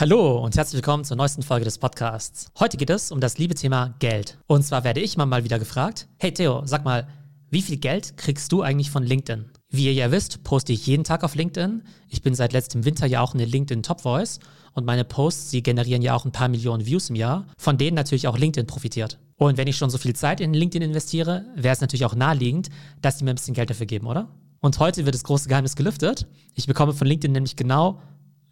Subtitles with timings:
[0.00, 2.52] Hallo und herzlich willkommen zur neuesten Folge des Podcasts.
[2.60, 4.38] Heute geht es um das liebe Thema Geld.
[4.46, 7.08] Und zwar werde ich mal wieder gefragt, hey Theo, sag mal,
[7.50, 9.46] wie viel Geld kriegst du eigentlich von LinkedIn?
[9.70, 11.82] Wie ihr ja wisst, poste ich jeden Tag auf LinkedIn.
[12.08, 14.38] Ich bin seit letztem Winter ja auch eine LinkedIn Top Voice
[14.72, 17.96] und meine Posts, sie generieren ja auch ein paar Millionen Views im Jahr, von denen
[17.96, 19.18] natürlich auch LinkedIn profitiert.
[19.34, 22.68] Und wenn ich schon so viel Zeit in LinkedIn investiere, wäre es natürlich auch naheliegend,
[23.02, 24.28] dass die mir ein bisschen Geld dafür geben, oder?
[24.60, 26.28] Und heute wird das große Geheimnis gelüftet.
[26.54, 28.00] Ich bekomme von LinkedIn nämlich genau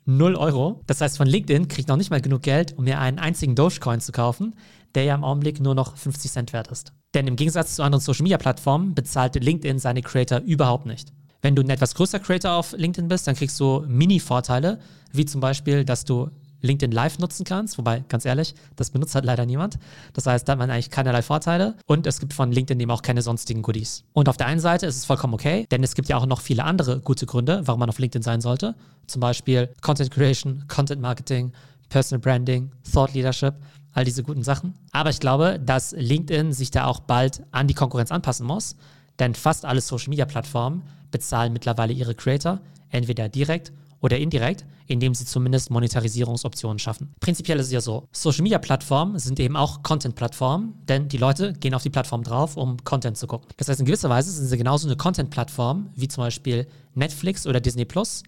[0.07, 0.83] 0 Euro.
[0.87, 3.55] Das heißt, von LinkedIn kriege ich noch nicht mal genug Geld, um mir einen einzigen
[3.55, 4.55] Dogecoin zu kaufen,
[4.95, 6.93] der ja im Augenblick nur noch 50 Cent wert ist.
[7.15, 11.13] Denn im Gegensatz zu anderen Social-Media-Plattformen bezahlt LinkedIn seine Creator überhaupt nicht.
[11.43, 14.79] Wenn du ein etwas größer Creator auf LinkedIn bist, dann kriegst du Mini-Vorteile,
[15.13, 16.31] wie zum Beispiel, dass du
[16.63, 19.79] LinkedIn Live nutzen kannst, wobei, ganz ehrlich, das benutzt halt leider niemand.
[20.13, 23.03] Das heißt, da hat man eigentlich keinerlei Vorteile und es gibt von LinkedIn eben auch
[23.03, 24.05] keine sonstigen Goodies.
[24.13, 26.41] Und auf der einen Seite ist es vollkommen okay, denn es gibt ja auch noch
[26.41, 28.75] viele andere gute Gründe, warum man auf LinkedIn sein sollte.
[29.07, 31.53] Zum Beispiel Content Creation, Content Marketing,
[31.89, 33.55] Personal Branding, Thought Leadership,
[33.93, 34.75] all diese guten Sachen.
[34.93, 38.77] Aber ich glaube, dass LinkedIn sich da auch bald an die Konkurrenz anpassen muss,
[39.19, 42.61] denn fast alle Social Media Plattformen bezahlen mittlerweile ihre Creator
[42.91, 47.15] entweder direkt oder indirekt, indem sie zumindest Monetarisierungsoptionen schaffen.
[47.21, 51.83] Prinzipiell ist es ja so, Social-Media-Plattformen sind eben auch Content-Plattformen, denn die Leute gehen auf
[51.83, 53.49] die Plattform drauf, um Content zu gucken.
[53.57, 57.61] Das heißt, in gewisser Weise sind sie genauso eine Content-Plattform wie zum Beispiel Netflix oder
[57.61, 58.23] Disney Plus,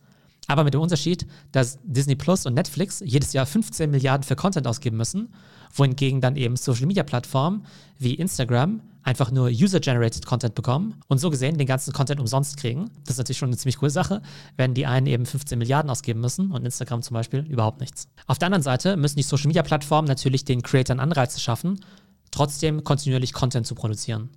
[0.46, 4.66] aber mit dem Unterschied, dass Disney Plus und Netflix jedes Jahr 15 Milliarden für Content
[4.66, 5.28] ausgeben müssen,
[5.72, 7.64] wohingegen dann eben Social-Media-Plattformen
[7.98, 12.90] wie Instagram einfach nur User-Generated Content bekommen und so gesehen den ganzen Content umsonst kriegen.
[13.04, 14.20] Das ist natürlich schon eine ziemlich coole Sache,
[14.56, 18.08] wenn die einen eben 15 Milliarden ausgeben müssen und Instagram zum Beispiel überhaupt nichts.
[18.26, 21.80] Auf der anderen Seite müssen die Social-Media-Plattformen natürlich den Creatern Anreize schaffen,
[22.30, 24.28] trotzdem kontinuierlich Content zu produzieren.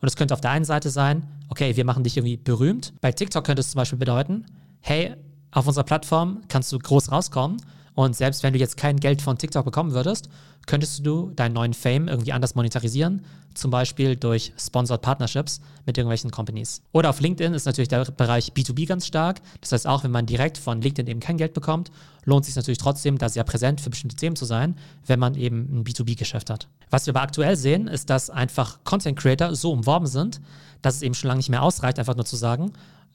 [0.00, 2.92] Und es könnte auf der einen Seite sein, okay, wir machen dich irgendwie berühmt.
[3.00, 4.44] Bei TikTok könnte es zum Beispiel bedeuten,
[4.80, 5.14] hey,
[5.50, 7.56] auf unserer Plattform kannst du groß rauskommen
[7.98, 10.28] und selbst wenn du jetzt kein Geld von TikTok bekommen würdest,
[10.66, 13.24] könntest du deinen neuen Fame irgendwie anders monetarisieren,
[13.54, 16.80] zum Beispiel durch Sponsored Partnerships mit irgendwelchen Companies.
[16.92, 19.40] Oder auf LinkedIn ist natürlich der Bereich B2B ganz stark.
[19.60, 21.90] Das heißt, auch wenn man direkt von LinkedIn eben kein Geld bekommt,
[22.24, 25.34] lohnt es sich natürlich trotzdem, da sehr präsent für bestimmte Themen zu sein, wenn man
[25.34, 26.68] eben ein B2B-Geschäft hat.
[26.90, 30.40] Was wir aber aktuell sehen, ist, dass einfach Content Creator so umworben sind,
[30.82, 32.72] dass es eben schon lange nicht mehr ausreicht, einfach nur zu sagen,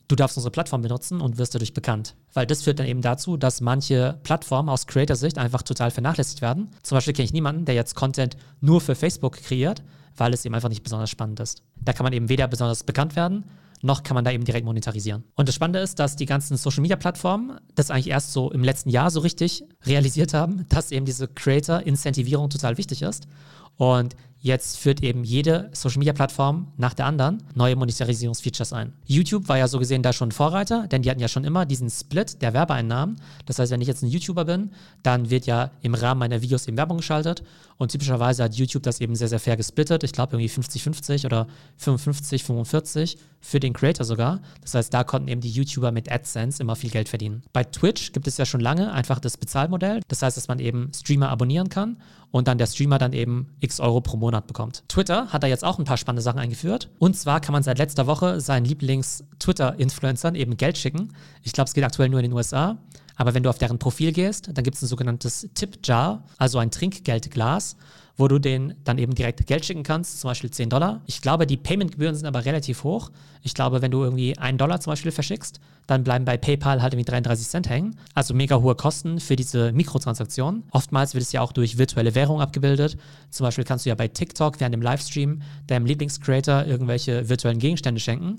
[0.07, 2.15] du darfst unsere Plattform benutzen und wirst dadurch bekannt.
[2.33, 6.69] Weil das führt dann eben dazu, dass manche Plattformen aus Creator-Sicht einfach total vernachlässigt werden.
[6.83, 9.83] Zum Beispiel kenne ich niemanden, der jetzt Content nur für Facebook kreiert,
[10.15, 11.63] weil es eben einfach nicht besonders spannend ist.
[11.79, 13.45] Da kann man eben weder besonders bekannt werden,
[13.81, 15.25] noch kann man da eben direkt monetarisieren.
[15.35, 19.11] Und das Spannende ist, dass die ganzen Social-Media-Plattformen das eigentlich erst so im letzten Jahr
[19.11, 23.27] so richtig realisiert haben, dass eben diese Creator-Incentivierung total wichtig ist.
[23.75, 28.91] Und Jetzt führt eben jede Social Media Plattform nach der anderen neue Monetarisierungsfeatures ein.
[29.05, 31.89] YouTube war ja so gesehen da schon Vorreiter, denn die hatten ja schon immer diesen
[31.89, 33.21] Split der Werbeeinnahmen.
[33.45, 34.71] Das heißt, wenn ich jetzt ein YouTuber bin,
[35.01, 37.41] dann wird ja im Rahmen meiner Videos eben Werbung geschaltet
[37.77, 40.03] und typischerweise hat YouTube das eben sehr, sehr fair gesplittet.
[40.03, 41.47] Ich glaube irgendwie 50-50 oder
[41.81, 44.41] 55-45 für den Creator sogar.
[44.61, 47.43] Das heißt, da konnten eben die YouTuber mit AdSense immer viel Geld verdienen.
[47.53, 50.01] Bei Twitch gibt es ja schon lange einfach das Bezahlmodell.
[50.09, 51.97] Das heißt, dass man eben Streamer abonnieren kann
[52.33, 54.83] und dann der Streamer dann eben x Euro pro Monat bekommt.
[54.89, 56.89] Twitter hat da jetzt auch ein paar spannende Sachen eingeführt.
[56.97, 61.13] Und zwar kann man seit letzter Woche seinen Lieblings-Twitter-Influencern eben Geld schicken.
[61.43, 62.79] Ich glaube, es geht aktuell nur in den USA.
[63.15, 66.71] Aber wenn du auf deren Profil gehst, dann gibt es ein sogenanntes Tip-Jar, also ein
[66.71, 67.77] Trinkgeldglas
[68.15, 71.01] wo du denen dann eben direkt Geld schicken kannst, zum Beispiel 10 Dollar.
[71.07, 73.11] Ich glaube, die Payment-Gebühren sind aber relativ hoch.
[73.41, 76.93] Ich glaube, wenn du irgendwie einen Dollar zum Beispiel verschickst, dann bleiben bei PayPal halt
[76.93, 77.97] irgendwie 33 Cent hängen.
[78.13, 80.63] Also mega hohe Kosten für diese Mikrotransaktionen.
[80.71, 82.97] Oftmals wird es ja auch durch virtuelle Währung abgebildet.
[83.31, 87.99] Zum Beispiel kannst du ja bei TikTok während dem Livestream deinem Lieblingscreator irgendwelche virtuellen Gegenstände
[87.99, 88.37] schenken,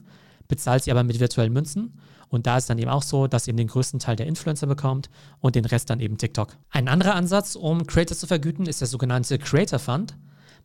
[0.49, 1.99] bezahlst sie aber mit virtuellen Münzen.
[2.29, 5.09] Und da ist dann eben auch so, dass eben den größten Teil der Influencer bekommt
[5.41, 6.57] und den Rest dann eben TikTok.
[6.71, 10.17] Ein anderer Ansatz, um Creator zu vergüten, ist der sogenannte Creator Fund.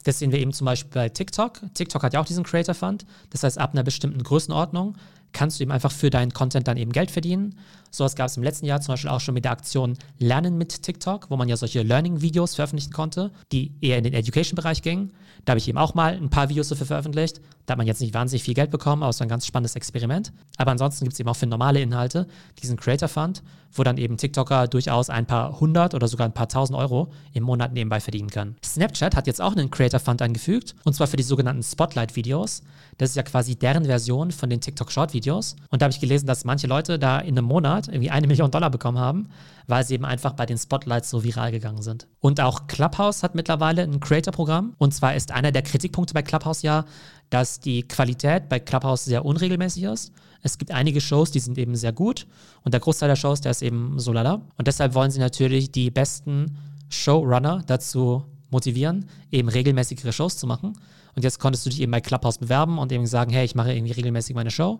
[0.03, 1.61] Das sehen wir eben zum Beispiel bei TikTok.
[1.73, 3.05] TikTok hat ja auch diesen Creator Fund.
[3.29, 4.95] Das heißt, ab einer bestimmten Größenordnung
[5.33, 7.55] kannst du eben einfach für deinen Content dann eben Geld verdienen.
[7.91, 10.57] So was gab es im letzten Jahr zum Beispiel auch schon mit der Aktion Lernen
[10.57, 15.11] mit TikTok, wo man ja solche Learning-Videos veröffentlichen konnte, die eher in den Education-Bereich gingen.
[15.45, 17.41] Da habe ich eben auch mal ein paar Videos dafür veröffentlicht.
[17.65, 19.75] Da hat man jetzt nicht wahnsinnig viel Geld bekommen, aber es war ein ganz spannendes
[19.75, 20.31] Experiment.
[20.57, 22.27] Aber ansonsten gibt es eben auch für normale Inhalte
[22.61, 23.41] diesen Creator Fund,
[23.71, 27.43] wo dann eben TikToker durchaus ein paar hundert oder sogar ein paar tausend Euro im
[27.43, 28.55] Monat nebenbei verdienen können.
[28.63, 32.63] Snapchat hat jetzt auch einen Creator Fund eingefügt und zwar für die sogenannten Spotlight-Videos.
[32.97, 35.55] Das ist ja quasi deren Version von den TikTok Short-Videos.
[35.69, 38.51] Und da habe ich gelesen, dass manche Leute da in einem Monat irgendwie eine Million
[38.51, 39.29] Dollar bekommen haben,
[39.67, 42.07] weil sie eben einfach bei den Spotlights so viral gegangen sind.
[42.19, 44.75] Und auch Clubhouse hat mittlerweile ein Creator-Programm.
[44.77, 46.85] Und zwar ist einer der Kritikpunkte bei Clubhouse ja,
[47.29, 50.11] dass die Qualität bei Clubhouse sehr unregelmäßig ist.
[50.41, 52.25] Es gibt einige Shows, die sind eben sehr gut
[52.63, 54.41] und der Großteil der Shows, der ist eben so lala.
[54.57, 56.57] Und deshalb wollen sie natürlich die besten
[56.87, 60.73] Showrunner dazu motivieren, eben regelmäßigere Shows zu machen.
[61.19, 63.73] Und jetzt konntest du dich eben bei Clubhouse bewerben und eben sagen, hey, ich mache
[63.73, 64.79] irgendwie regelmäßig meine Show.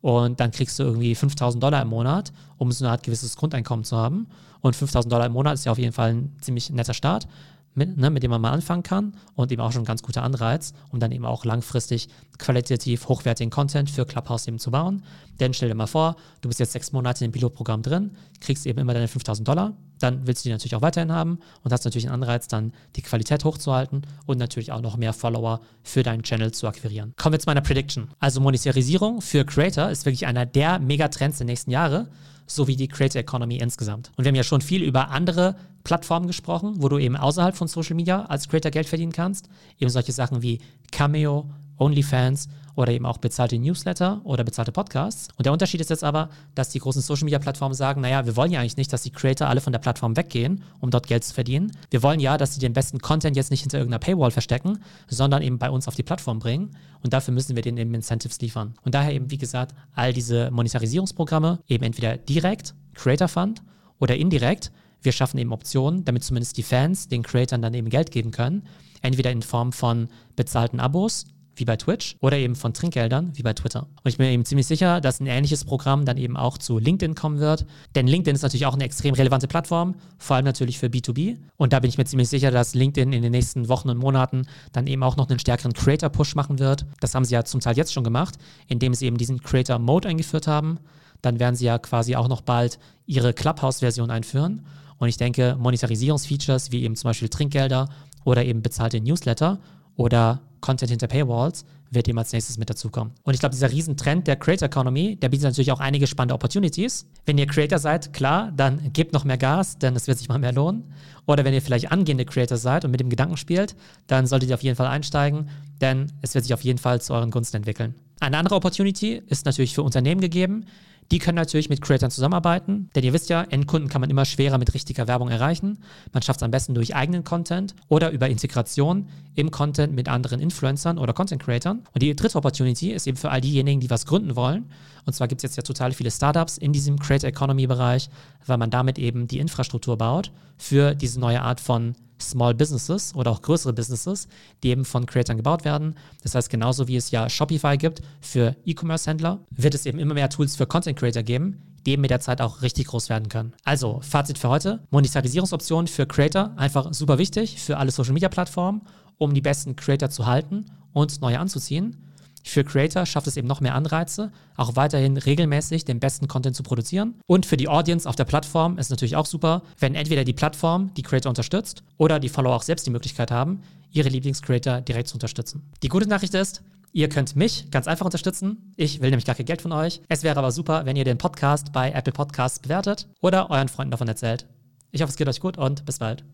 [0.00, 3.84] Und dann kriegst du irgendwie 5000 Dollar im Monat, um so eine Art gewisses Grundeinkommen
[3.84, 4.28] zu haben.
[4.60, 7.26] Und 5000 Dollar im Monat ist ja auf jeden Fall ein ziemlich netter Start
[7.74, 10.22] mit, ne, mit dem man mal anfangen kann und eben auch schon ein ganz guter
[10.22, 12.08] Anreiz, um dann eben auch langfristig
[12.38, 15.02] qualitativ hochwertigen Content für Clubhouse eben zu bauen.
[15.40, 18.78] Denn stell dir mal vor, du bist jetzt sechs Monate im Pilotprogramm drin, kriegst eben
[18.78, 22.06] immer deine 5000 Dollar, dann willst du die natürlich auch weiterhin haben und hast natürlich
[22.06, 26.52] einen Anreiz, dann die Qualität hochzuhalten und natürlich auch noch mehr Follower für deinen Channel
[26.52, 27.14] zu akquirieren.
[27.16, 28.08] Kommen wir zu meiner Prediction.
[28.18, 32.08] Also Monetarisierung für Creator ist wirklich einer der Megatrends der nächsten Jahre
[32.46, 34.10] sowie die Creator Economy insgesamt.
[34.16, 35.54] Und wir haben ja schon viel über andere
[35.84, 39.48] Plattformen gesprochen, wo du eben außerhalb von Social Media als Creator Geld verdienen kannst.
[39.78, 40.60] Eben solche Sachen wie
[40.90, 41.48] Cameo,
[41.78, 45.28] OnlyFans oder eben auch bezahlte Newsletter oder bezahlte Podcasts.
[45.36, 48.36] Und der Unterschied ist jetzt aber, dass die großen Social Media Plattformen sagen, naja, wir
[48.36, 51.24] wollen ja eigentlich nicht, dass die Creator alle von der Plattform weggehen, um dort Geld
[51.24, 51.72] zu verdienen.
[51.90, 54.78] Wir wollen ja, dass sie den besten Content jetzt nicht hinter irgendeiner Paywall verstecken,
[55.08, 56.76] sondern eben bei uns auf die Plattform bringen.
[57.02, 58.74] Und dafür müssen wir denen eben Incentives liefern.
[58.84, 63.62] Und daher eben, wie gesagt, all diese Monetarisierungsprogramme, eben entweder direkt, Creator Fund,
[63.98, 64.72] oder indirekt,
[65.02, 68.64] wir schaffen eben Optionen, damit zumindest die Fans den Creatoren dann eben Geld geben können.
[69.02, 71.24] Entweder in Form von bezahlten Abos,
[71.56, 73.82] wie bei Twitch, oder eben von Trinkgeldern, wie bei Twitter.
[73.82, 76.78] Und ich bin mir eben ziemlich sicher, dass ein ähnliches Programm dann eben auch zu
[76.78, 77.66] LinkedIn kommen wird.
[77.94, 81.36] Denn LinkedIn ist natürlich auch eine extrem relevante Plattform, vor allem natürlich für B2B.
[81.56, 84.46] Und da bin ich mir ziemlich sicher, dass LinkedIn in den nächsten Wochen und Monaten
[84.72, 86.86] dann eben auch noch einen stärkeren Creator-Push machen wird.
[87.00, 88.36] Das haben sie ja zum Teil jetzt schon gemacht,
[88.68, 90.78] indem sie eben diesen Creator-Mode eingeführt haben.
[91.22, 94.64] Dann werden sie ja quasi auch noch bald ihre Clubhouse-Version einführen.
[94.98, 97.88] Und ich denke, Monetarisierungsfeatures wie eben zum Beispiel Trinkgelder
[98.24, 99.58] oder eben bezahlte Newsletter
[100.00, 103.12] oder Content hinter Paywalls wird eben als nächstes mit dazukommen.
[103.22, 107.06] Und ich glaube, dieser Riesentrend der Creator Economy, der bietet natürlich auch einige spannende Opportunities.
[107.26, 110.38] Wenn ihr Creator seid, klar, dann gebt noch mehr Gas, denn es wird sich mal
[110.38, 110.84] mehr lohnen.
[111.26, 113.76] Oder wenn ihr vielleicht angehende Creator seid und mit dem Gedanken spielt,
[114.06, 115.50] dann solltet ihr auf jeden Fall einsteigen,
[115.82, 117.94] denn es wird sich auf jeden Fall zu euren Gunsten entwickeln.
[118.20, 120.64] Eine andere Opportunity ist natürlich für Unternehmen gegeben,
[121.10, 124.58] die können natürlich mit Creators zusammenarbeiten, denn ihr wisst ja, Endkunden kann man immer schwerer
[124.58, 125.78] mit richtiger Werbung erreichen.
[126.12, 130.38] Man schafft es am besten durch eigenen Content oder über Integration im Content mit anderen
[130.38, 131.78] Influencern oder Content Creators.
[131.92, 134.70] Und die dritte Opportunity ist eben für all diejenigen, die was gründen wollen.
[135.04, 138.08] Und zwar gibt es jetzt ja total viele Startups in diesem Creator Economy Bereich,
[138.46, 143.30] weil man damit eben die Infrastruktur baut für diese neue Art von Small Businesses oder
[143.30, 144.28] auch größere Businesses,
[144.62, 145.96] die eben von Creators gebaut werden.
[146.22, 150.30] Das heißt, genauso wie es ja Shopify gibt für E-Commerce-Händler, wird es eben immer mehr
[150.30, 153.52] Tools für Content Creator geben, die eben mit der Zeit auch richtig groß werden können.
[153.64, 158.82] Also, Fazit für heute: Monetarisierungsoptionen für Creator einfach super wichtig für alle Social Media Plattformen,
[159.18, 162.09] um die besten Creator zu halten und neue anzuziehen.
[162.42, 166.62] Für Creator schafft es eben noch mehr Anreize, auch weiterhin regelmäßig den besten Content zu
[166.62, 167.14] produzieren.
[167.26, 170.92] Und für die Audience auf der Plattform ist natürlich auch super, wenn entweder die Plattform
[170.94, 175.14] die Creator unterstützt oder die Follower auch selbst die Möglichkeit haben, ihre Lieblingscreator direkt zu
[175.14, 175.70] unterstützen.
[175.82, 178.72] Die gute Nachricht ist, Ihr könnt mich ganz einfach unterstützen.
[178.76, 180.00] Ich will nämlich gar kein Geld von euch.
[180.08, 183.92] Es wäre aber super, wenn ihr den Podcast bei Apple Podcasts bewertet oder euren Freunden
[183.92, 184.46] davon erzählt.
[184.90, 186.24] Ich hoffe, es geht euch gut und bis bald.